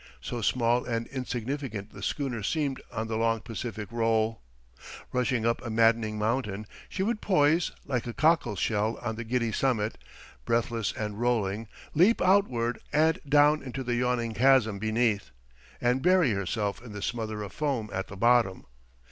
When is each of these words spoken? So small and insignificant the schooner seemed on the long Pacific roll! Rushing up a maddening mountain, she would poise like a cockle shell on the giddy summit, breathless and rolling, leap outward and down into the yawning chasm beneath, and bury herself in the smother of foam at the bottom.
So 0.19 0.41
small 0.41 0.83
and 0.83 1.05
insignificant 1.09 1.91
the 1.93 2.01
schooner 2.01 2.41
seemed 2.41 2.81
on 2.91 3.07
the 3.07 3.17
long 3.17 3.41
Pacific 3.41 3.87
roll! 3.91 4.41
Rushing 5.13 5.45
up 5.45 5.63
a 5.63 5.69
maddening 5.69 6.17
mountain, 6.17 6.65
she 6.89 7.03
would 7.03 7.21
poise 7.21 7.71
like 7.85 8.07
a 8.07 8.13
cockle 8.15 8.55
shell 8.55 8.97
on 9.03 9.15
the 9.15 9.23
giddy 9.23 9.51
summit, 9.51 9.99
breathless 10.43 10.91
and 10.91 11.19
rolling, 11.19 11.67
leap 11.93 12.19
outward 12.19 12.79
and 12.91 13.19
down 13.29 13.61
into 13.61 13.83
the 13.83 13.93
yawning 13.93 14.33
chasm 14.33 14.79
beneath, 14.79 15.29
and 15.79 16.01
bury 16.01 16.31
herself 16.31 16.81
in 16.81 16.93
the 16.93 17.03
smother 17.03 17.43
of 17.43 17.53
foam 17.53 17.87
at 17.93 18.07
the 18.07 18.17
bottom. 18.17 18.65